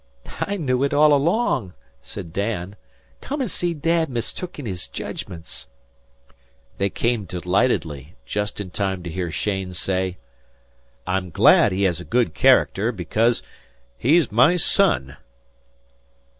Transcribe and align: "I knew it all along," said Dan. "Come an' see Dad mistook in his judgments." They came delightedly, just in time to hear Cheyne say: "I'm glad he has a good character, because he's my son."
"I 0.39 0.57
knew 0.57 0.81
it 0.83 0.95
all 0.95 1.13
along," 1.13 1.73
said 2.01 2.33
Dan. 2.33 2.75
"Come 3.21 3.39
an' 3.39 3.49
see 3.49 3.75
Dad 3.75 4.09
mistook 4.09 4.57
in 4.57 4.65
his 4.65 4.87
judgments." 4.87 5.67
They 6.79 6.89
came 6.89 7.25
delightedly, 7.25 8.15
just 8.25 8.59
in 8.59 8.71
time 8.71 9.03
to 9.03 9.11
hear 9.11 9.29
Cheyne 9.29 9.73
say: 9.73 10.17
"I'm 11.05 11.29
glad 11.29 11.71
he 11.71 11.83
has 11.83 11.99
a 11.99 12.03
good 12.03 12.33
character, 12.33 12.91
because 12.91 13.43
he's 13.95 14.31
my 14.31 14.57
son." 14.57 15.17